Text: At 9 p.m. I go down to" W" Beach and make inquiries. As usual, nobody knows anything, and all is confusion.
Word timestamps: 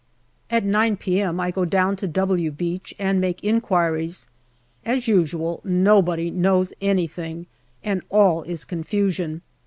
At 0.49 0.65
9 0.65 0.97
p.m. 0.97 1.39
I 1.39 1.51
go 1.51 1.63
down 1.63 1.95
to" 1.97 2.07
W" 2.07 2.49
Beach 2.51 2.95
and 2.97 3.21
make 3.21 3.43
inquiries. 3.43 4.25
As 4.83 5.07
usual, 5.07 5.61
nobody 5.63 6.31
knows 6.31 6.73
anything, 6.81 7.45
and 7.83 8.01
all 8.09 8.41
is 8.41 8.65
confusion. 8.65 9.43